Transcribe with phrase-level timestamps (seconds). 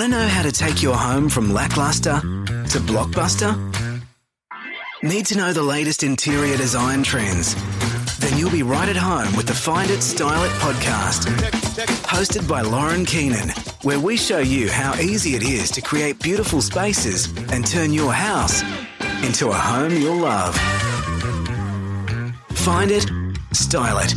[0.00, 3.52] Want to know how to take your home from lackluster to blockbuster?
[5.02, 7.54] Need to know the latest interior design trends?
[8.16, 11.28] Then you'll be right at home with the Find It Style It podcast,
[12.00, 13.50] hosted by Lauren Keenan,
[13.82, 18.14] where we show you how easy it is to create beautiful spaces and turn your
[18.14, 18.62] house
[19.22, 20.56] into a home you'll love.
[22.52, 23.04] Find it,
[23.52, 24.14] style it.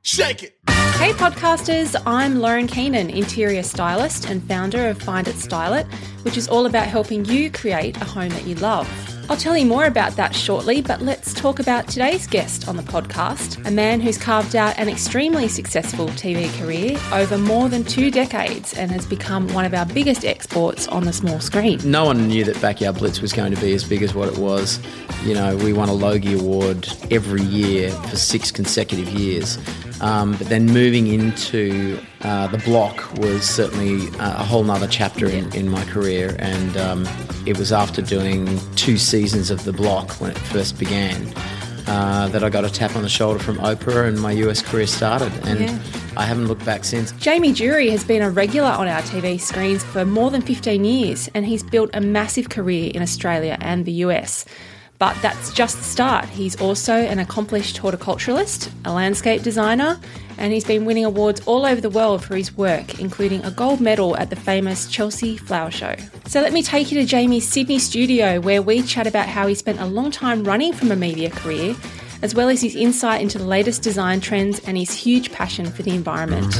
[0.00, 0.59] Shake it.
[0.98, 5.86] Hey podcasters, I'm Lauren Keenan, interior stylist and founder of Find It Style It,
[6.22, 8.88] which is all about helping you create a home that you love.
[9.30, 12.82] I'll tell you more about that shortly, but let's talk about today's guest on the
[12.82, 18.10] podcast, a man who's carved out an extremely successful TV career over more than two
[18.10, 21.78] decades and has become one of our biggest exports on the small screen.
[21.88, 24.36] No one knew that Backyard Blitz was going to be as big as what it
[24.36, 24.80] was.
[25.22, 29.58] You know, we won a Logie Award every year for six consecutive years.
[30.00, 35.54] Um, but then moving into uh, the block was certainly a whole nother chapter in,
[35.54, 36.36] in my career.
[36.38, 37.08] And um,
[37.46, 41.32] it was after doing two seasons of the block when it first began.
[41.86, 44.86] Uh, that I got a tap on the shoulder from Oprah and my US career
[44.86, 45.32] started.
[45.44, 45.78] And Yeah.
[46.16, 47.10] I haven't looked back since.
[47.12, 51.28] Jamie Durie has been a regular on our TV screens for more than 15 years
[51.34, 54.44] and he's built a massive career in Australia and the US.
[55.00, 56.26] But that's just the start.
[56.26, 59.98] He's also an accomplished horticulturalist, a landscape designer,
[60.36, 63.80] and he's been winning awards all over the world for his work, including a gold
[63.80, 65.96] medal at the famous Chelsea Flower Show.
[66.26, 69.54] So let me take you to Jamie's Sydney studio where we chat about how he
[69.54, 71.74] spent a long time running from a media career
[72.22, 75.82] as well as his insight into the latest design trends and his huge passion for
[75.82, 76.52] the environment.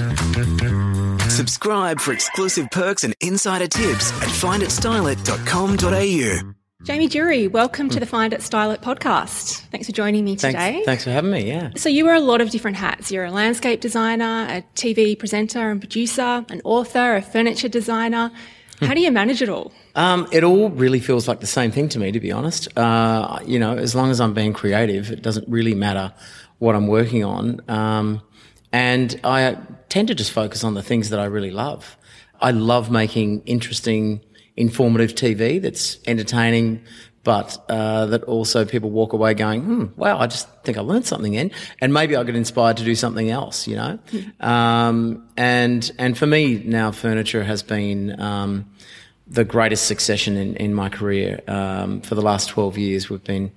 [1.30, 6.54] Subscribe for exclusive perks and insider tips at finditstyleit.com.au.
[6.82, 9.60] Jamie Durie, welcome to the Find It Style It podcast.
[9.70, 10.82] Thanks for joining me Thanks, today.
[10.86, 11.46] thanks for having me.
[11.46, 11.70] Yeah.
[11.76, 13.12] So you wear a lot of different hats.
[13.12, 18.30] You're a landscape designer, a TV presenter and producer, an author, a furniture designer.
[18.80, 19.72] How do you manage it all?
[19.94, 22.66] Um, it all really feels like the same thing to me, to be honest.
[22.78, 26.14] Uh, you know, as long as I'm being creative, it doesn't really matter
[26.60, 27.60] what I'm working on.
[27.68, 28.22] Um,
[28.72, 29.58] and I
[29.90, 31.98] tend to just focus on the things that I really love.
[32.40, 34.22] I love making interesting,
[34.60, 36.82] informative TV that's entertaining,
[37.22, 41.06] but uh, that also people walk away going, hmm, wow, I just think I learned
[41.06, 41.50] something in,
[41.80, 43.98] and maybe I get inspired to do something else, you know.
[44.40, 48.70] Um, and and for me now, furniture has been um,
[49.26, 51.40] the greatest succession in, in my career.
[51.46, 53.52] Um, for the last 12 years, we've been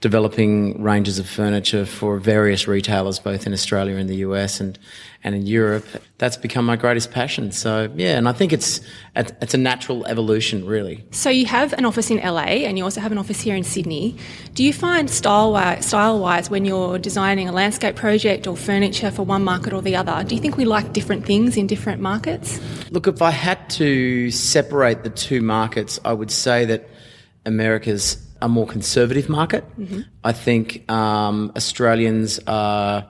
[0.00, 4.78] developing ranges of furniture for various retailers, both in Australia and the US and,
[5.22, 5.84] and in Europe.
[6.16, 7.52] That's become my greatest passion.
[7.52, 8.80] So, yeah, and I think it's,
[9.14, 11.04] it's a natural evolution, really.
[11.10, 13.62] So you have an office in LA and you also have an office here in
[13.62, 14.16] Sydney.
[14.54, 19.10] Do you find style wise, style wise when you're designing a landscape project or furniture
[19.10, 22.00] for one market or the other, do you think we like different things in different
[22.00, 22.58] markets?
[22.90, 26.88] Look, if I had to separate the two markets, I would say that
[27.44, 29.64] America's a more conservative market.
[30.24, 33.06] I think um, Australians are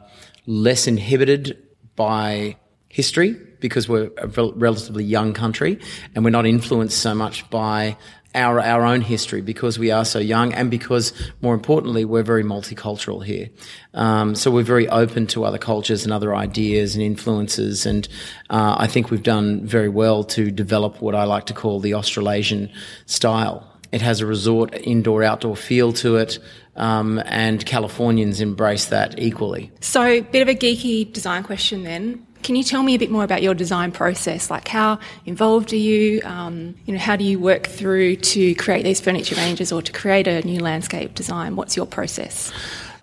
[0.46, 1.56] less inhibited
[1.96, 2.56] by
[2.88, 5.78] history because we're a rel- relatively young country
[6.14, 7.96] and we're not influenced so much by
[8.34, 12.44] our our own history because we are so young and because more importantly we're very
[12.44, 13.48] multicultural here.
[13.94, 18.08] Um, so we're very open to other cultures and other ideas and influences and
[18.48, 21.94] uh, I think we've done very well to develop what I like to call the
[21.94, 22.70] Australasian
[23.06, 26.38] style it has a resort indoor outdoor feel to it
[26.76, 32.26] um, and Californians embrace that equally So, bit of a geeky design question then.
[32.42, 34.50] Can you tell me a bit more about your design process?
[34.50, 36.22] Like, how involved are you?
[36.24, 39.92] Um, you know, how do you work through to create these furniture ranges or to
[39.92, 41.54] create a new landscape design?
[41.54, 42.50] What's your process?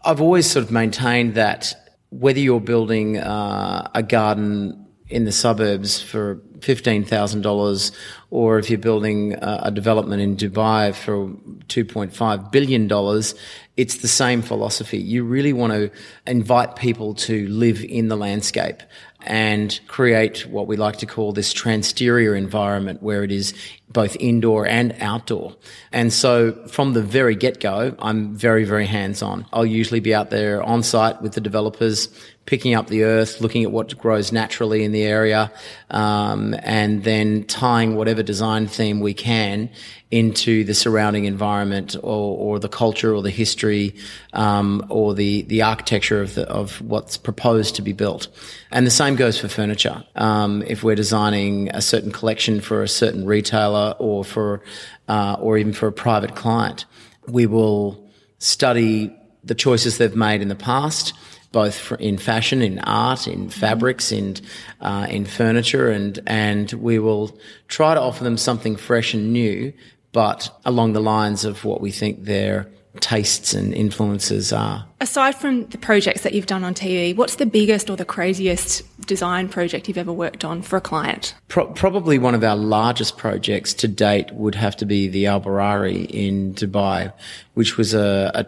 [0.04, 1.76] I've always sort of maintained that
[2.10, 7.92] whether you're building uh, a garden in the suburbs for fifteen thousand dollars,
[8.30, 11.32] or if you're building a, a development in Dubai for
[11.68, 13.36] two point five billion dollars,
[13.78, 14.98] it's the same philosophy.
[14.98, 15.92] You really want to
[16.26, 18.82] invite people to live in the landscape
[19.22, 23.54] and create what we like to call this transterior environment where it is
[23.90, 25.56] both indoor and outdoor.
[25.92, 29.46] And so from the very get go, I'm very, very hands on.
[29.52, 32.10] I'll usually be out there on site with the developers,
[32.48, 35.52] picking up the earth, looking at what grows naturally in the area,
[35.92, 39.70] um, and then tying whatever design theme we can
[40.12, 43.94] into the surrounding environment or, or the culture or the history
[44.32, 48.30] um, or the, the architecture of, the, of what's proposed to be built.
[48.72, 50.02] And the same goes for furniture.
[50.16, 54.64] Um, if we're designing a certain collection for a certain retailer or for
[55.10, 56.86] uh, or even for a private client,
[57.28, 58.10] we will
[58.40, 61.14] study the choices they've made in the past
[61.52, 64.36] both in fashion, in art, in fabrics, in
[64.82, 69.74] uh, in furniture, and and we will try to offer them something fresh and new,
[70.12, 72.68] but along the lines of what we think their
[73.00, 74.86] tastes and influences are.
[75.00, 78.84] Aside from the projects that you've done on TV, what's the biggest or the craziest
[79.06, 81.36] design project you've ever worked on for a client?
[81.48, 85.42] Pro- probably one of our largest projects to date would have to be the Al
[85.42, 87.14] Barari in Dubai,
[87.54, 88.44] which was a, a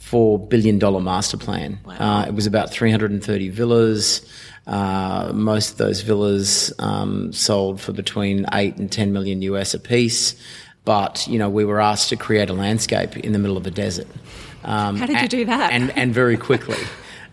[0.00, 1.78] 2.4 billion dollar master plan.
[1.86, 4.26] Uh, it was about 330 villas.
[4.66, 9.78] Uh, most of those villas um, sold for between eight and 10 million US a
[9.78, 10.34] piece.
[10.84, 13.70] But you know, we were asked to create a landscape in the middle of a
[13.70, 14.06] desert.
[14.64, 15.72] Um, How did you do that?
[15.72, 16.78] And and very quickly.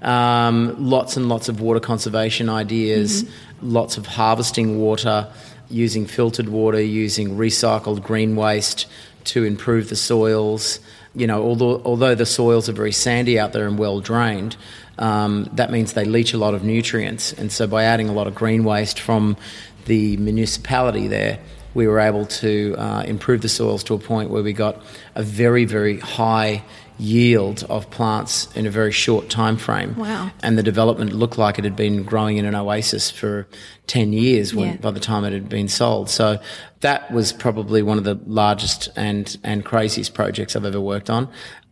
[0.01, 3.71] Um, lots and lots of water conservation ideas, Mm-hmm.
[3.73, 5.27] lots of harvesting water,
[5.69, 8.85] using filtered water, using recycled green waste
[9.25, 10.79] to improve the soils.
[11.17, 14.55] You know, although although the soils are very sandy out there and well drained,
[14.99, 17.33] um, that means they leach a lot of nutrients.
[17.33, 19.35] And so, by adding a lot of green waste from
[19.85, 21.39] the municipality there,
[21.73, 24.81] we were able to uh, improve the soils to a point where we got
[25.15, 26.63] a very very high
[26.99, 29.95] yield of plants in a very short time frame.
[29.95, 30.31] Wow.
[30.41, 33.47] And the development looked like it had been growing in an oasis for
[33.87, 34.77] 10 years when, Yeah.
[34.77, 36.09] by the time it had been sold.
[36.09, 36.39] So
[36.81, 41.29] that was probably one of the largest and, and craziest projects I've ever worked on.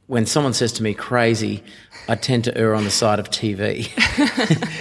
[0.07, 1.63] When someone says to me crazy,
[2.07, 3.89] I tend to err on the side of TV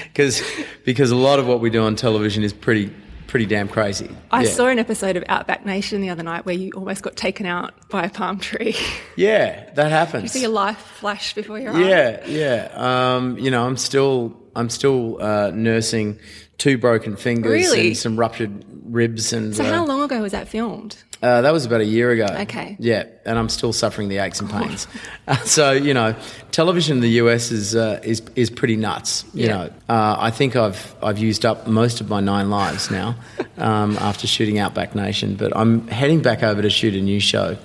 [0.02, 0.42] because
[0.84, 2.92] because a lot of what we do on television is pretty
[3.26, 4.10] pretty damn crazy.
[4.30, 4.50] I yeah.
[4.50, 7.72] saw an episode of Outback Nation the other night where you almost got taken out
[7.88, 8.76] by a palm tree.
[9.16, 10.24] Yeah, that happens.
[10.24, 11.86] You see a life flash before your eyes.
[11.86, 13.14] Yeah, yeah.
[13.14, 16.18] Um, you know, I'm still I'm still uh, nursing
[16.58, 17.88] two broken fingers Really?
[17.88, 20.96] and some ruptured ribs and So uh, how long ago was that filmed?
[21.22, 22.26] uh, that was about a year ago.
[22.42, 22.76] Okay.
[22.78, 24.86] Yeah, and I'm still suffering the aches and pains.
[25.26, 26.14] Uh, so you know,
[26.52, 29.24] television in the US is uh, is is pretty nuts.
[29.34, 29.52] You Yeah.
[29.56, 33.16] know, uh, I think I've I've used up most of my nine lives now
[33.58, 37.56] um, after shooting Outback Nation, but I'm heading back over to shoot a new show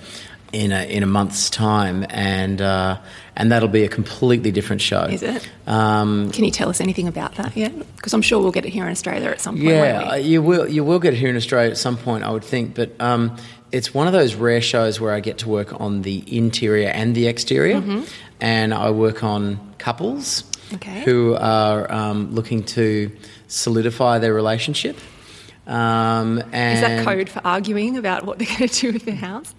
[0.52, 3.00] in a in a month's time, and uh,
[3.36, 5.04] and that'll be a completely different show.
[5.04, 5.48] Is it?
[5.68, 7.74] Um, Can you tell us anything about that yet?
[7.96, 9.70] Because I'm sure we'll get it here in Australia at some point.
[9.70, 10.68] yeah, you will.
[10.68, 12.76] You will get it here in Australia at some point, I would think.
[12.76, 13.38] But um,
[13.72, 17.14] it's one of those rare shows where I get to work on the interior and
[17.16, 17.84] the exterior,
[18.42, 20.76] and I work on couples Mm-hmm.
[20.76, 21.02] Okay.
[21.02, 23.10] who are um, looking to
[23.48, 24.96] solidify their relationship.
[25.70, 29.16] Um, and Is that code for arguing about what they're going to do with their
[29.16, 29.54] house?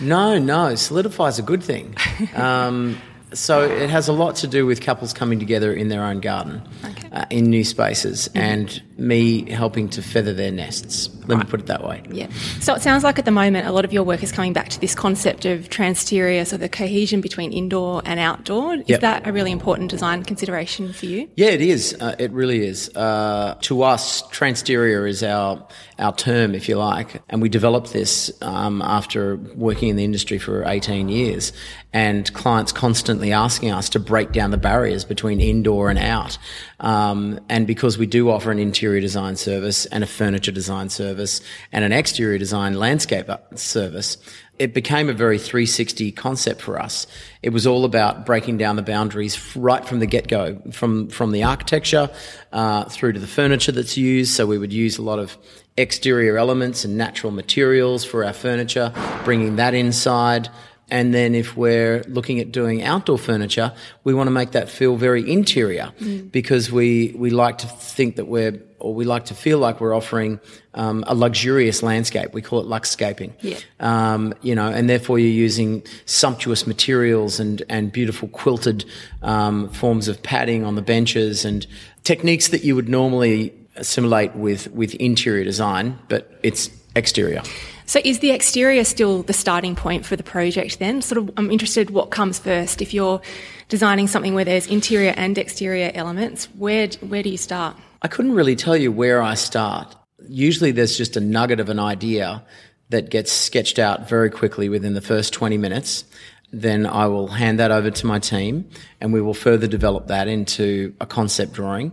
[0.00, 0.74] No, no.
[0.76, 1.94] Solidify is a good thing.
[2.36, 2.98] Um,
[3.32, 6.62] so it has a lot to do with couples coming together in their own garden,
[6.84, 6.92] Okay.
[7.08, 7.16] Mm-hmm.
[7.16, 11.10] uh, in new spaces, and me helping to feather their nests.
[11.26, 12.02] Let me put it that way.
[12.10, 12.28] Yeah.
[12.60, 14.68] So it sounds like at the moment a lot of your work is coming back
[14.70, 18.74] to this concept of transterior, so the cohesion between indoor and outdoor.
[18.76, 19.00] Is Yep.
[19.00, 21.28] that a really important design consideration for you?
[21.36, 21.96] Yeah, it is.
[22.00, 22.90] Uh, it really is.
[22.94, 25.66] Uh, to us, transterior is our
[25.98, 30.36] our term, if you like, and we developed this um, after working in the industry
[30.38, 31.54] for 18 years,
[31.94, 36.36] and clients constantly asking us to break down the barriers between indoor and out.
[36.78, 41.40] Um, and because we do offer an interior design service and a furniture design service
[41.72, 44.18] and an exterior design landscape service,
[44.58, 47.06] it became a very 360 concept for us.
[47.42, 51.32] It was all about breaking down the boundaries right from the get go, from from
[51.32, 52.10] the architecture
[52.52, 54.34] uh, through to the furniture that's used.
[54.34, 55.36] So we would use a lot of
[55.76, 58.92] exterior elements and natural materials for our furniture,
[59.24, 60.48] bringing that inside.
[60.88, 63.72] And then if we're looking at doing outdoor furniture,
[64.04, 65.92] we want to make that feel very interior
[66.30, 69.94] because we, we like to think that we're, or we like to feel like we're
[69.94, 70.38] offering
[70.74, 72.32] um, a luxurious landscape.
[72.32, 73.32] We call it luxscaping.
[73.40, 73.58] Yeah.
[73.80, 78.84] Um, you know, and therefore you're using sumptuous materials and, and beautiful quilted
[79.22, 81.66] um, forms of padding on the benches and
[82.04, 87.42] techniques that you would normally assimilate with, with interior design, but it's exterior.
[87.86, 91.02] So is the exterior still the starting point for the project then?
[91.02, 92.82] Sort of I'm interested what comes first.
[92.82, 93.20] If you're
[93.68, 97.76] designing something where there's interior and exterior elements, where where do you start?
[98.02, 99.94] I couldn't really tell you where I start.
[100.28, 102.44] Usually there's just a nugget of an idea
[102.88, 106.04] that gets sketched out very quickly within the first 20 minutes.
[106.52, 108.68] Then I will hand that over to my team
[109.00, 111.92] and we will further develop that into a concept drawing.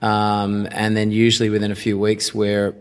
[0.00, 2.74] Um, and then usually within a few weeks we're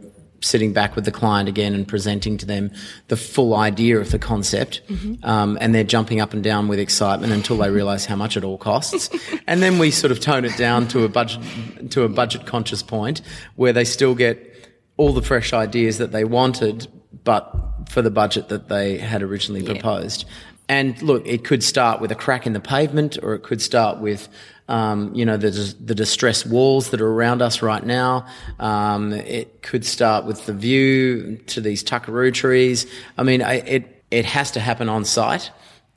[0.43, 2.71] sitting back with the client again and presenting to them
[3.07, 4.81] the full idea of the concept.
[5.23, 8.43] Um, and they're jumping up and down with excitement until they realize how much it
[8.43, 9.09] all costs.
[9.47, 12.83] and then we sort of tone it down to a budget, to a budget conscious
[12.83, 13.21] point
[13.55, 14.49] where they still get
[14.97, 16.87] all the fresh ideas that they wanted,
[17.23, 17.55] but
[17.89, 20.25] for the budget that they had originally proposed.
[20.69, 23.99] And look, it could start with a crack in the pavement, or it could start
[23.99, 24.29] with
[24.67, 28.25] um, you know, the, the distressed walls that are around us right now.
[28.59, 32.85] Um, it could start with the view to these tuckeroo trees.
[33.17, 35.51] I mean, I, it, it has to happen on site.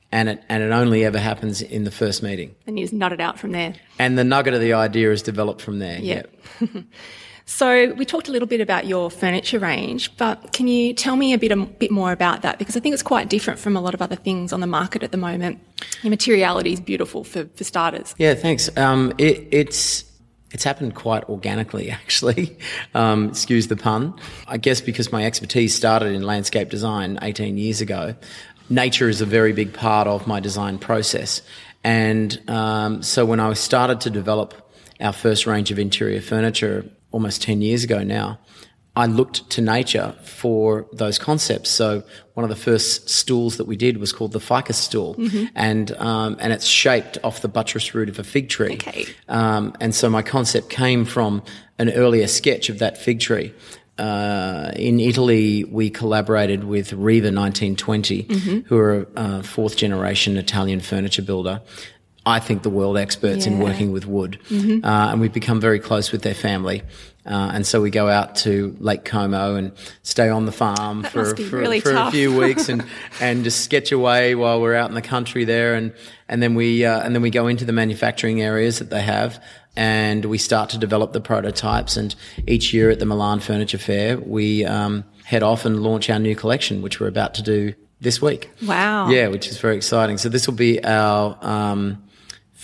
[0.09, 2.55] And it, and it only ever happens in the first meeting.
[2.65, 3.73] And you just nut it out from there.
[3.99, 5.99] And the nugget of the idea is developed from there.
[5.99, 6.23] Yeah.
[6.61, 6.83] Yep.
[7.47, 11.31] So we talked a little bit about your furniture range, but can you tell me
[11.31, 13.81] a bit a bit more about that because I think it's quite different from a
[13.81, 15.59] lot of other things on the market at the moment.
[16.03, 18.13] Your materiality is beautiful for, for starters.
[18.17, 18.69] Yeah, thanks.
[18.75, 20.03] Um, it, it's
[20.51, 22.57] it's happened quite organically, actually.
[22.93, 24.13] Um, excuse the pun.
[24.47, 28.13] I guess because my expertise started in landscape design 18 years ago.
[28.69, 31.41] Nature is a very big part of my design process,
[31.85, 34.53] and um, so when I started to develop
[34.99, 38.39] our first range of interior furniture almost 10 years ago now,
[38.97, 41.69] I looked to nature for those concepts.
[41.69, 42.01] So
[42.33, 45.45] one of the first stools that we did was called the ficus stool, mm-hmm.
[45.53, 48.73] and um, and it's shaped off the buttress root of a fig tree.
[48.73, 49.05] Okay.
[49.29, 51.43] Um, and so my concept came from
[51.77, 53.53] an earlier sketch of that fig tree.
[53.99, 58.59] Uh, in Italy, we collaborated with Riva 1920, mm-hmm.
[58.67, 61.61] who are a fourth generation Italian furniture builder.
[62.27, 63.53] I think, the world experts yeah.
[63.53, 64.37] in working with wood.
[64.49, 64.85] Mm-hmm.
[64.85, 66.83] Uh, and we've become very close with their family.
[67.25, 71.11] Uh, and so we go out to Lake Como and stay on the farm that
[71.11, 72.85] for, for, really for a few weeks and,
[73.19, 75.75] and just sketch away while we're out in the country there.
[75.75, 75.93] And,
[76.29, 79.43] and then we, uh, and then we go into the manufacturing areas that they have
[79.75, 81.97] and we start to develop the prototypes.
[81.97, 82.15] And
[82.47, 86.35] each year at the Milan Furniture Fair, we, um, head off and launch our new
[86.35, 88.49] collection, which we're about to do this week.
[88.65, 89.09] Wow.
[89.09, 90.17] Yeah, which is very exciting.
[90.17, 92.01] So this will be our, um,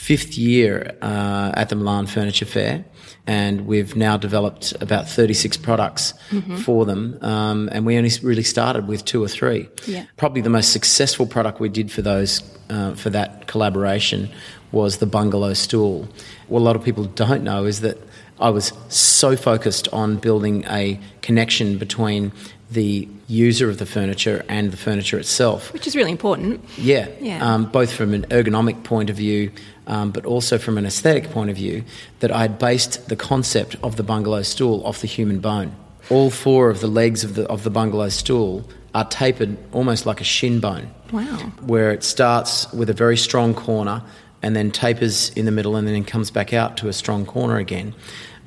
[0.04, 2.84] fifth year uh, at the Milan Furniture Fair,
[3.26, 6.58] and we've now developed about 36 products mm-hmm.
[6.58, 7.18] for them.
[7.22, 9.70] Um, and we only really started with two or three.
[9.88, 10.06] Yeah.
[10.18, 14.30] Probably the most successful product we did for those uh, for that collaboration
[14.74, 16.10] was the bungalow stool.
[16.50, 17.98] What a lot of people don't know is that
[18.42, 22.34] I was so focused on building a connection between
[22.74, 25.72] the user of the furniture and the furniture itself.
[25.74, 26.64] Which is really important.
[26.78, 27.08] Yeah.
[27.20, 27.54] yeah.
[27.54, 29.52] Um, both from an ergonomic point of view,
[29.88, 31.84] um, but also from an aesthetic point of view,
[32.20, 35.76] that I had based the concept of the bungalow stool off the human bone.
[36.10, 40.22] All four of the legs of the, of the bungalow stool are tapered almost like
[40.22, 40.92] a shin bone.
[41.12, 41.52] Wow.
[41.66, 44.04] Where it starts with a very strong corner
[44.42, 47.58] and then tapers in the middle and then comes back out to a strong corner
[47.58, 47.96] again.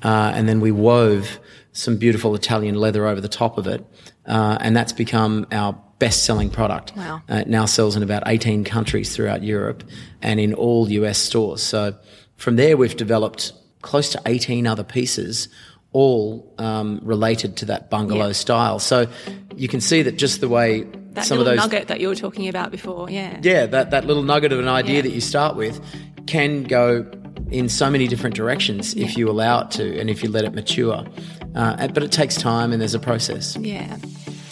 [0.03, 1.39] Uh, and then we wove
[1.73, 3.85] some beautiful Italian leather over the top of it.
[4.27, 6.95] Uh, and that's become our best selling product.
[6.97, 7.23] Wow.
[7.31, 9.85] Uh, it now sells in about 18 countries throughout Europe
[10.23, 11.63] and in all US stores.
[11.63, 11.95] So
[12.37, 15.49] from there, we've developed close to 18 other pieces,
[15.93, 18.79] all um, related to that bungalow style.
[18.79, 19.07] So
[19.55, 22.15] you can see that just the way that some of those nugget that you were
[22.15, 25.03] talking about before, yeah, yeah, that that little nugget of an idea Yeah.
[25.03, 25.81] that you start with
[26.27, 27.07] can go
[27.51, 30.55] in so many different directions if you allow it to and if you let it
[30.55, 31.05] mature.
[31.55, 33.57] Uh, but it takes time and there's a process.
[33.57, 33.97] Yeah.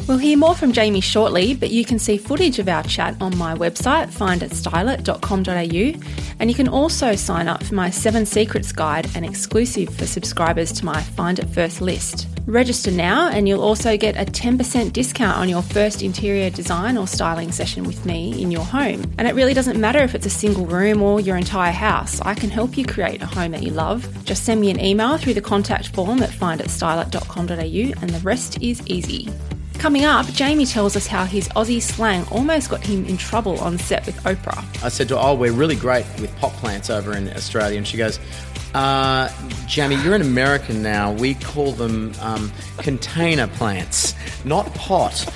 [0.07, 3.35] We'll hear more from Jamie shortly, but you can see footage of our chat on
[3.39, 9.25] my website, finditstyleit.com.au, and you can also sign up for my Seven Secrets Guide and
[9.25, 12.29] exclusive for subscribers to my Find It First list.
[12.45, 17.07] Register now, and you'll also get a 10% discount on your first interior design or
[17.07, 19.11] styling session with me in your home.
[19.17, 22.35] And it really doesn't matter if it's a single room or your entire house, I
[22.35, 24.07] can help you create a home that you love.
[24.27, 28.87] Just send me an email through the contact form at finditstyleit.com.au, and the rest is
[28.87, 29.31] easy.
[29.79, 33.77] Coming up, Jamie tells us how his Aussie slang almost got him in trouble on
[33.79, 34.65] set with Oprah.
[34.83, 37.77] I said to her, Oh, we're really great with pot plants over in Australia.
[37.77, 38.19] And she goes,
[38.75, 39.29] uh,
[39.67, 41.13] Jamie, you're an American now.
[41.13, 44.15] We call them um, container plants,
[44.45, 45.33] not pot.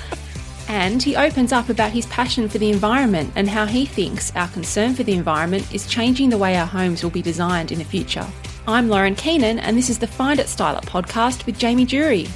[0.67, 4.47] And he opens up about his passion for the environment and how he thinks our
[4.49, 7.85] concern for the environment is changing the way our homes will be designed in the
[7.85, 8.27] future.
[8.67, 12.27] I'm Lauren Keenan, and this is the Find It Style It podcast with Jamie Durie.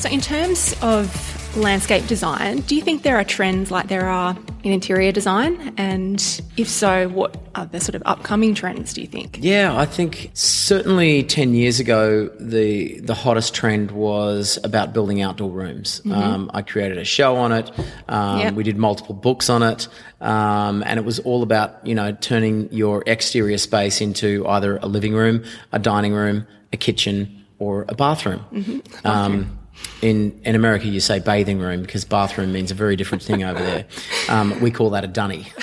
[0.00, 4.34] So, in terms of landscape design, do you think there are trends like there are
[4.62, 5.74] in interior design?
[5.76, 9.38] And if so, what are the sort of upcoming trends, do you think?
[9.42, 15.50] Yeah, I think certainly 10 years ago, the, the hottest trend was about building outdoor
[15.50, 16.00] rooms.
[16.10, 17.70] Um, I created a show on it.
[18.08, 18.54] Um, Yep.
[18.54, 19.86] We did multiple books on it.
[20.22, 24.86] Um, and it was all about, you know, turning your exterior space into either a
[24.86, 28.82] living room, a dining room, a kitchen, or a bathroom.
[29.04, 29.58] Um,
[30.02, 33.58] in, in America, you say bathing room because bathroom means a very different thing over
[33.58, 33.84] there.
[34.28, 35.46] Um, we call that a dunny.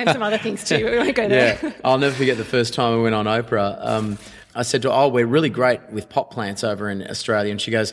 [0.00, 0.82] And some other things too.
[0.82, 1.58] We won't go there.
[1.62, 3.78] Yeah, I'll never forget the first time I went on Oprah.
[3.86, 4.18] Um,
[4.54, 7.60] I said to her, "Oh, we're really great with pot plants over in Australia," and
[7.60, 7.92] she goes,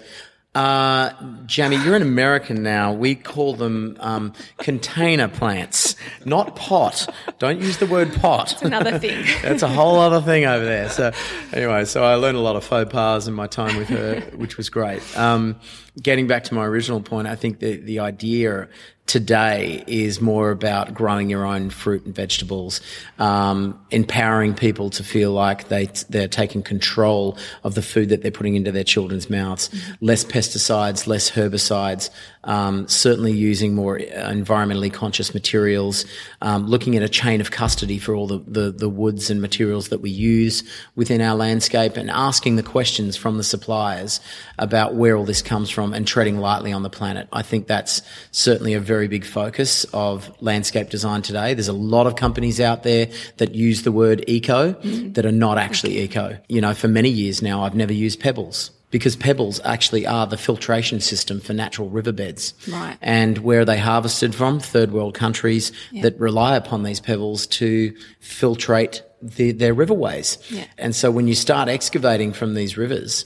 [0.57, 1.13] Uh,
[1.45, 2.91] Jamie, you're an American now.
[2.91, 5.95] We call them um, container plants,
[6.25, 7.07] not pot.
[7.37, 8.47] Don't use the word pot.
[8.49, 9.23] That's another thing.
[9.43, 10.89] That's a whole other thing over there.
[10.89, 11.11] So,
[11.53, 14.57] anyway, so I learned a lot of faux pas in my time with her, which
[14.57, 15.03] was great.
[15.15, 15.57] Um,
[16.01, 18.67] getting back to my original point, I think the, the idea
[19.07, 22.81] today is more about growing your own fruit and vegetables,
[23.19, 28.31] um, empowering people to feel like they they're taking control of the food that they're
[28.31, 29.69] putting into their children's mouths.
[29.69, 30.05] Mm-hmm.
[30.05, 32.09] Less pesticides, less herbicides.
[32.47, 36.05] Um, certainly using more environmentally conscious materials.
[36.41, 39.89] Um, looking at a chain of custody for all the, the the woods and materials
[39.89, 40.63] that we use
[40.95, 44.19] within our landscape, and asking the questions from the suppliers
[44.59, 47.27] about where all this comes from, and treading lightly on the planet.
[47.31, 48.01] I think that's
[48.31, 51.53] certainly a very very big focus of landscape design today.
[51.53, 55.13] There's a lot of companies out there that use the word eco mm.
[55.13, 56.35] that are not actually eco.
[56.49, 60.37] You know, for many years now, I've never used pebbles because pebbles actually are the
[60.37, 62.53] filtration system for natural riverbeds.
[62.69, 62.97] Right.
[63.01, 66.03] And where are they harvested from, third world countries yeah.
[66.03, 70.37] that rely upon these pebbles to filtrate the, their riverways.
[70.49, 70.65] Yeah.
[70.77, 73.25] And so when you start excavating from these rivers,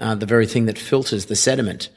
[0.00, 1.88] uh, the very thing that filters the sediment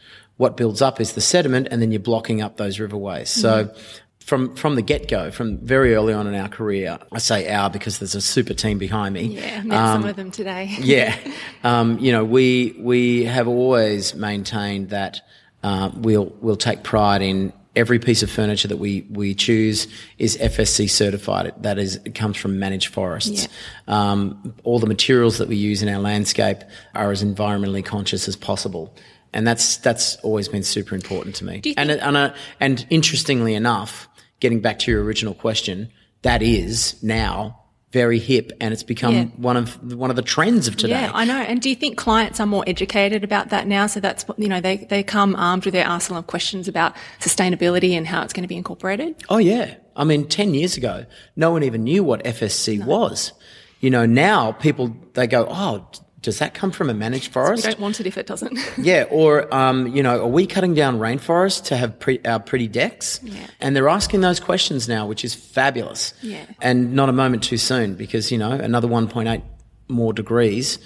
[0.42, 3.30] what builds up is the sediment, and then you're blocking up those riverways.
[3.30, 3.42] Mm-hmm.
[3.42, 3.74] So
[4.22, 7.70] from from the get go, from very early on in our career, I say our
[7.70, 9.24] because there's a super team behind me.
[9.24, 10.76] Yeah, met um, some of them today.
[10.80, 11.18] yeah,
[11.64, 15.22] um, you know, we we have always maintained that
[15.64, 19.88] uh, we'll we'll take pride in every piece of furniture that we we choose
[20.18, 21.54] is FSC certified.
[21.62, 23.48] That is, it comes from managed forests.
[23.88, 24.12] Yeah.
[24.12, 26.60] Um, all the materials that we use in our landscape
[26.94, 28.96] are as environmentally conscious as possible
[29.34, 31.62] and that's that's always been super important to me.
[31.78, 34.08] and and, uh, and interestingly enough,
[34.42, 35.90] getting back to your original question,
[36.24, 37.58] that is now
[37.92, 39.24] very hip and it's become yeah.
[39.36, 41.02] one of one of the trends of today.
[41.02, 41.38] Yeah, I know.
[41.38, 43.88] And do you think clients are more educated about that now?
[43.88, 47.92] So that's you know they they come armed with their arsenal of questions about sustainability
[47.92, 49.24] and how it's going to be incorporated.
[49.30, 51.06] Oh yeah, I mean, ten years ago,
[51.36, 52.86] no one even knew what FSC no.
[52.86, 53.34] was.
[53.82, 55.90] You know, now people they go, oh
[56.22, 57.64] does that come from a managed forest?
[57.64, 58.60] So we don't want it if it doesn't.
[58.78, 62.68] yeah, or um, you know, are we cutting down rainforests to have pre- our pretty
[62.68, 63.20] decks?
[63.24, 63.48] Yeah.
[63.60, 66.14] And they're asking those questions now, which is fabulous.
[66.22, 66.46] Yeah.
[66.62, 69.42] And not a moment too soon, because you know, another 1.8
[69.88, 70.78] more degrees,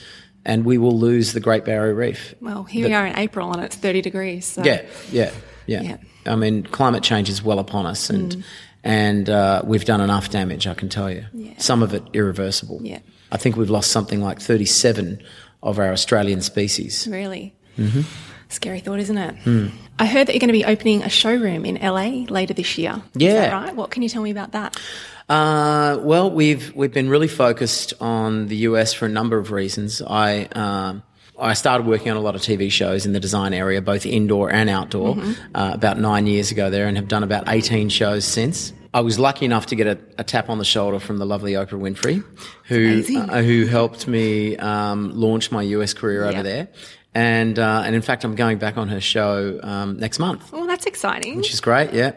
[0.45, 2.35] and we will lose the Great Barrier Reef.
[2.39, 4.45] Well, here we are in April, and it's 30 degrees.
[4.45, 4.63] So.
[4.63, 5.31] Yeah, yeah,
[5.65, 5.97] yeah, yeah.
[6.25, 8.43] I mean, climate change is well upon us, and mm.
[8.85, 10.65] and uh, we've done enough damage.
[10.65, 11.25] I can tell you.
[11.33, 11.55] Yeah.
[11.57, 12.79] Some of it irreversible.
[12.81, 12.99] Yeah.
[13.35, 15.21] I think we've lost something like 37
[15.61, 17.05] of our Australian species.
[17.11, 17.53] Really?
[17.77, 18.03] Mm-hmm.
[18.47, 19.35] Scary thought, isn't it?
[19.43, 19.71] Mm.
[19.99, 23.03] I heard that you're going to be opening a showroom in LA later this year.
[23.13, 23.51] Yeah.
[23.51, 23.75] right?
[23.75, 24.79] What can you tell me about that?
[25.27, 30.01] Uh, well, we've we've been really focused on the US for a number of reasons.
[30.01, 31.03] I um,
[31.37, 34.49] I started working on a lot of TV shows in the design area, both indoor
[34.49, 35.55] and outdoor, mm-hmm.
[35.55, 38.71] uh, about nine years ago there, and have done about 18 shows since.
[38.95, 41.51] I was lucky enough to get a, a, tap on the shoulder from the lovely
[41.51, 42.23] Oprah Winfrey,
[42.63, 46.33] who uh, who helped me um, launch my US career yep.
[46.33, 46.69] over there.
[47.13, 50.49] And uh, and in fact, I'm going back on her show um, next month.
[50.53, 51.35] Oh, that's exciting!
[51.35, 51.93] Which is great.
[51.93, 52.13] Yeah.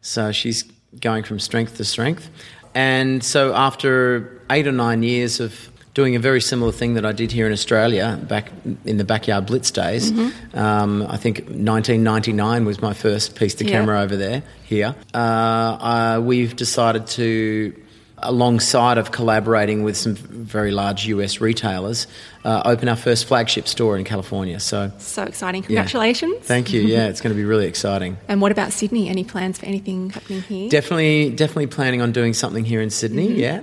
[0.00, 0.62] So she's
[0.98, 2.30] going from strength to strength.
[2.74, 7.12] And so after eight or nine years of doing a very similar thing that I
[7.12, 8.50] did here in Australia back
[8.84, 10.10] in the backyard blitz days.
[10.10, 10.58] Mm-hmm.
[10.58, 14.02] Um, I think 1999 was my first piece to camera yeah.
[14.02, 14.94] over there here.
[15.12, 17.74] Uh, uh, we've decided to
[18.24, 22.06] alongside of collaborating with some very large US retailers,
[22.44, 24.60] uh, open our first flagship store in California.
[24.60, 25.62] So so exciting!
[25.62, 26.34] Congratulations!
[26.34, 26.42] Yeah.
[26.42, 26.82] Thank you.
[26.82, 28.16] Yeah, it's going to be really exciting.
[28.28, 29.08] And what about Sydney?
[29.08, 30.68] Any plans for anything happening here?
[30.70, 33.28] Definitely, definitely planning on doing something here in Sydney.
[33.28, 33.40] Mm-hmm.
[33.40, 33.60] Yeah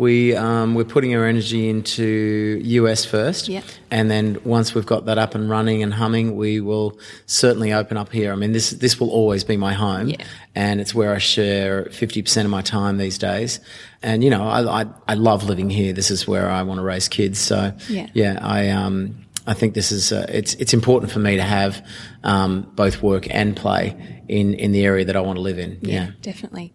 [0.00, 3.64] we um, we're putting our energy into US first, yep.
[3.90, 7.98] and then once we've got that up and running and humming, we will certainly open
[7.98, 8.32] up here.
[8.32, 10.24] I mean, this this will always be my home, yeah.
[10.54, 13.60] and it's where I share fifty percent of my time these days.
[14.02, 15.92] And you know, I, I, I love living here.
[15.92, 17.38] This is where I want to raise kids.
[17.38, 21.36] So yeah, yeah I um I think this is uh, it's it's important for me
[21.36, 21.86] to have
[22.24, 25.78] um, both work and play in in the area that I want to live in.
[25.82, 25.92] yeah.
[25.92, 26.10] yeah.
[26.22, 26.72] definitely.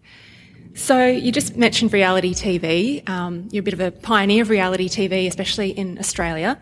[0.76, 3.08] So you just mentioned reality TV.
[3.08, 6.60] Um, you're a bit of a pioneer of reality TV, especially in Australia.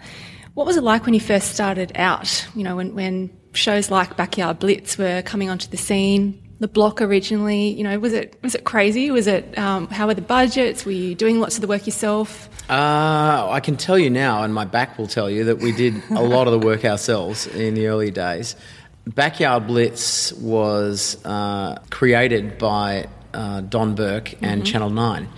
[0.55, 2.47] What was it like when you first started out?
[2.55, 7.03] You know, when, when shows like Backyard Blitz were coming onto the scene, the block
[7.03, 7.71] originally.
[7.71, 9.11] You know, was it was it crazy?
[9.11, 10.87] Was it um, how were the budgets?
[10.87, 12.49] Were you doing lots of the work yourself?
[12.71, 16.01] Uh, I can tell you now, and my back will tell you that we did
[16.11, 18.55] a lot of the work ourselves in the early days.
[19.09, 24.73] Backyard Blitz was uh, created by uh, Don Burke and mm-hmm.
[24.73, 25.29] Channel Nine,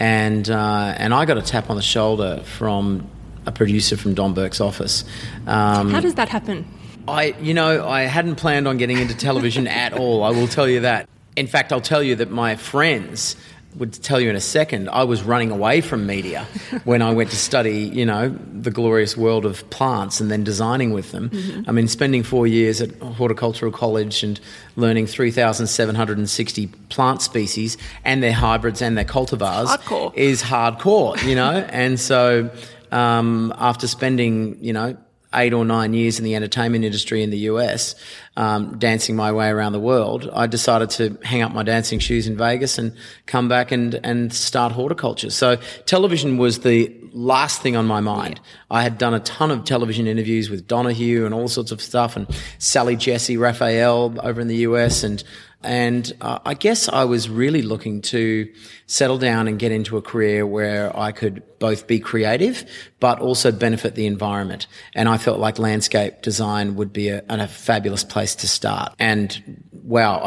[0.00, 3.08] and uh, and I got a tap on the shoulder from
[3.46, 5.04] a producer from Don Burke's office.
[5.46, 6.66] Um, How does that happen?
[7.08, 10.22] I, you know, I hadn't planned on getting into television at all.
[10.22, 11.08] I will tell you that.
[11.34, 13.36] In fact, I'll tell you that my friends
[13.76, 14.88] would tell you in a second.
[14.90, 16.44] I was running away from media
[16.84, 20.92] when I went to study, you know, the glorious world of plants and then designing
[20.92, 21.30] with them.
[21.30, 21.68] Mm-hmm.
[21.68, 24.40] I mean, spending four years at horticultural college and
[24.76, 30.14] learning 3,760 plant species and their hybrids and their cultivars Hardcore.
[30.14, 31.52] is hardcore, you know.
[31.70, 32.50] and so,
[32.90, 34.96] um, after spending, you know,
[35.34, 37.94] eight or nine years in the entertainment industry in the US,
[38.36, 42.26] um, dancing my way around the world, I decided to hang up my dancing shoes
[42.26, 42.94] in Vegas and
[43.26, 45.30] come back and, and start horticulture.
[45.30, 48.40] So television was the last thing on my mind.
[48.70, 52.16] I had done a ton of television interviews with Donahue and all sorts of stuff
[52.16, 52.26] and
[52.58, 55.22] Sally Jessy Raphael over in the US and
[55.62, 58.52] and uh, I guess I was really looking to
[58.86, 62.64] settle down and get into a career where I could both be creative,
[63.00, 64.66] but also benefit the environment.
[64.94, 68.94] And I felt like landscape design would be a, a fabulous place to start.
[68.98, 70.18] And wow,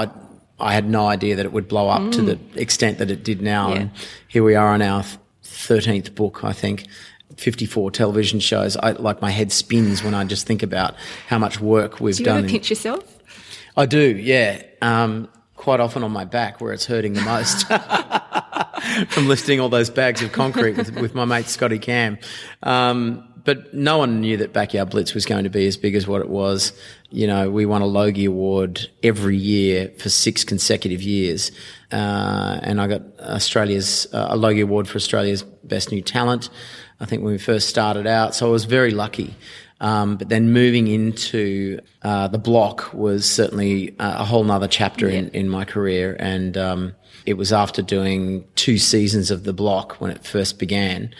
[0.59, 3.23] I, I had no idea that it would blow up to the extent that it
[3.23, 3.69] did now.
[3.69, 3.75] Yeah.
[3.75, 3.91] And
[4.27, 5.03] here we are on our
[5.43, 6.85] 13th book, I think.
[7.37, 8.77] 54 television shows.
[8.77, 10.95] I like my head spins when I just think about
[11.27, 12.37] how much work we've Do you done.
[12.39, 13.14] ever pinch yourself?
[13.77, 14.63] I do, yeah.
[14.81, 17.67] Um, quite often on my back where it's hurting the most
[19.13, 22.17] from lifting all those bags of concrete with, with my mate Scotty Cam.
[22.63, 26.07] Um, but no one knew that Backyard Blitz was going to be as big as
[26.07, 26.73] what it was.
[27.11, 31.51] You know, we won a Logie Award every year for six consecutive years.
[31.91, 36.49] Uh, and I got Australia's, uh, a Logie Award for Australia's Best New Talent.
[36.99, 38.33] I think when we first started out.
[38.33, 39.35] So I was very lucky.
[39.81, 45.29] Um, but then moving into uh, the block was certainly a whole nother chapter in,
[45.29, 46.15] in my career.
[46.17, 51.13] And um, it was after doing two seasons of the block when it first began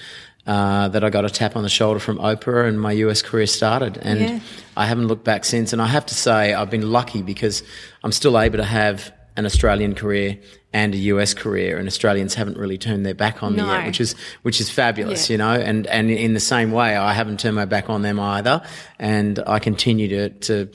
[0.47, 3.47] uh, that I got a tap on the shoulder from Oprah and my US career
[3.47, 3.97] started.
[3.97, 4.39] And Yeah.
[4.77, 5.73] I haven't looked back since.
[5.73, 7.63] And I have to say, I've been lucky because
[8.03, 10.37] I'm still able to have an Australian career
[10.73, 14.01] and a US career, and Australians haven't really turned their back on me yet, which
[14.01, 15.33] is which is fabulous, Yeah.
[15.33, 15.53] you know.
[15.53, 18.61] And and in the same way, I haven't turned my back on them either,
[18.99, 20.69] and I continue to to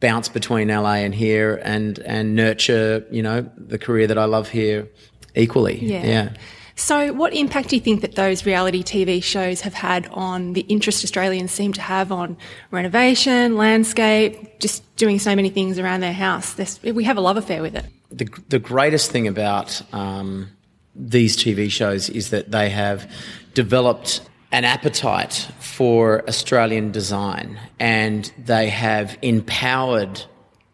[0.00, 4.48] bounce between LA and here, and and nurture, you know, the career that I love
[4.50, 4.88] here
[5.34, 5.78] equally.
[5.84, 6.06] Yeah.
[6.06, 6.28] yeah.
[6.76, 10.62] So, what impact do you think that those reality TV shows have had on the
[10.62, 12.36] interest Australians seem to have on
[12.72, 16.54] renovation, landscape, just doing so many things around their house?
[16.54, 17.84] There's, we have a love affair with it.
[18.14, 20.50] The the greatest thing about um,
[20.94, 23.10] these TV shows is that they have
[23.54, 24.20] developed
[24.52, 30.22] an appetite for Australian design, and they have empowered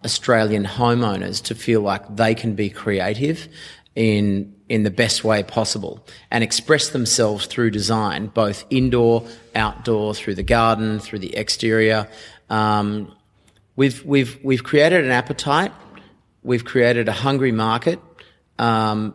[0.04, 3.48] Australian homeowners to feel like they can be creative
[3.94, 9.26] in in the best way possible and express themselves through design, both indoor,
[9.56, 12.06] outdoor, through the garden, through the exterior.
[12.50, 13.14] Um,
[13.76, 15.72] we've we've we've created an appetite
[16.42, 18.00] we've created a hungry market,
[18.58, 19.14] um,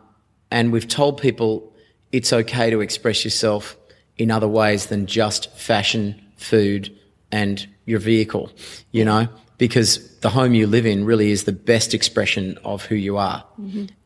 [0.52, 1.74] and we've told people
[2.12, 3.78] it's okay to express yourself
[4.18, 6.96] in other ways than just fashion, food,
[7.32, 8.50] and your vehicle,
[8.92, 12.96] you know, because the home you live in really is the best expression of who
[12.96, 13.44] you are.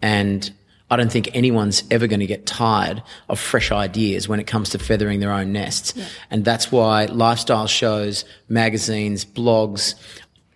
[0.02, 0.52] And
[0.92, 4.72] I don't think anyone's ever going to get tired of fresh ideas when it comes
[4.72, 5.94] to feathering their own nests.
[6.32, 9.94] And that's why lifestyle shows, magazines, blogs,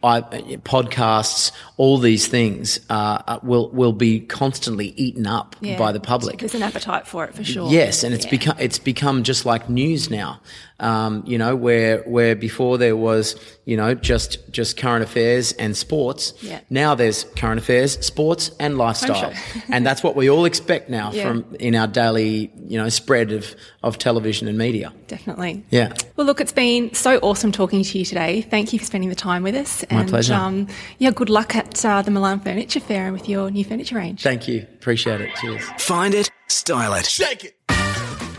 [0.03, 0.21] I,
[0.63, 5.77] podcasts, all these things uh, will will be constantly eaten up Yeah.
[5.77, 6.39] by the public.
[6.39, 7.69] There's an appetite for it for sure.
[7.71, 8.31] Yes, and it's Yeah.
[8.31, 10.39] become it's become just like news now.
[10.83, 15.77] Um, you know, where where before there was you know just just current affairs and
[15.77, 16.33] sports.
[16.41, 16.59] Yeah.
[16.69, 19.33] Now there's current affairs, sports, and lifestyle,
[19.69, 21.23] and that's what we all expect now Yeah.
[21.29, 24.91] from in our daily you know spread of of television and media.
[25.07, 25.63] Definitely.
[25.69, 25.93] Yeah.
[26.17, 28.41] Well, look, it's been so awesome talking to you today.
[28.41, 29.85] Thank you for spending the time with us.
[29.89, 30.33] My and, pleasure.
[30.33, 30.67] Um,
[30.99, 34.21] yeah, good luck at uh, the Milan Furniture Fair and with your new furniture range.
[34.21, 35.33] Thank you, appreciate it.
[35.35, 35.63] Cheers.
[35.79, 37.05] Find it, style it.
[37.05, 37.55] Shake it.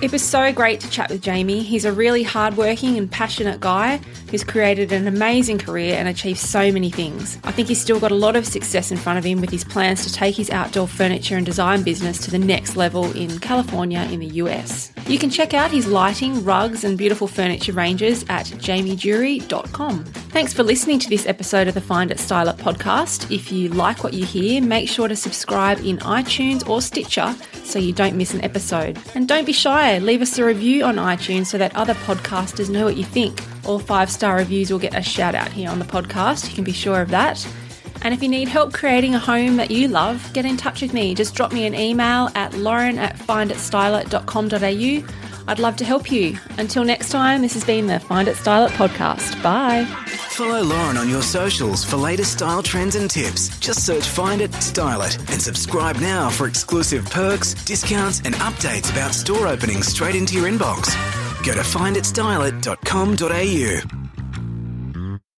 [0.02, 1.62] It was so great to chat with Jamie.
[1.62, 3.98] He's a really hardworking and passionate guy
[4.30, 7.38] who's created an amazing career and achieved so many things.
[7.44, 9.64] I think he's still got a lot of success in front of him with his
[9.64, 14.00] plans to take his outdoor furniture and design business to the next level in California
[14.10, 14.92] in the US.
[15.06, 20.04] You can check out his lighting, rugs, and beautiful furniture ranges at jamiedurie.com.
[20.04, 23.30] Thanks for listening to this episode of the Find It Style It podcast.
[23.30, 27.78] If you like what you hear, make sure to subscribe in iTunes or Stitcher so
[27.78, 28.98] you don't miss an episode.
[29.14, 32.84] And don't be shy, leave us a review on iTunes so that other podcasters know
[32.84, 33.42] what you think.
[33.64, 36.64] All five star reviews will get a shout out here on the podcast, you can
[36.64, 37.46] be sure of that.
[38.02, 40.92] And if you need help creating a home that you love, get in touch with
[40.92, 41.14] me.
[41.14, 45.23] Just drop me an email at lauren at finditstyleit.com.au.
[45.46, 46.38] I'd love to help you.
[46.58, 49.40] Until next time, this has been the Find It Style It podcast.
[49.42, 49.84] Bye.
[50.30, 53.56] Follow Lauren on your socials for latest style trends and tips.
[53.60, 58.90] Just search Find It, Style It, and subscribe now for exclusive perks, discounts, and updates
[58.90, 60.92] about store openings straight into your inbox.
[61.44, 64.03] Go to finditstyleit.com.au.